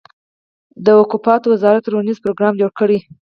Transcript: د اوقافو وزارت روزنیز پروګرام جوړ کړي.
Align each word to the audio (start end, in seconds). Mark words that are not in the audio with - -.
د 0.85 0.87
اوقافو 1.01 1.47
وزارت 1.53 1.83
روزنیز 1.93 2.17
پروګرام 2.23 2.53
جوړ 2.61 2.71
کړي. 2.79 2.99